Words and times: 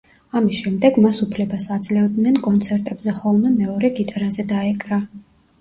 ამის 0.39 0.61
შემდეგ 0.61 0.95
მას 1.03 1.19
უფლებას 1.25 1.67
აძლევდნენ 1.75 2.39
კონცერტებზე 2.47 3.15
ხოლმე 3.21 3.53
მეორე 3.61 3.93
გიტარაზე 4.01 4.49
დაეკრა. 4.55 5.01